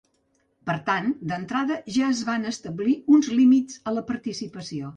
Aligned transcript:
Per 0.69 0.75
tant, 0.87 1.11
d’entrada 1.31 1.77
ja 1.99 2.09
es 2.15 2.23
van 2.31 2.49
establir 2.55 2.97
uns 3.19 3.31
límits 3.37 3.79
a 3.93 3.97
la 3.99 4.07
participació. 4.13 4.87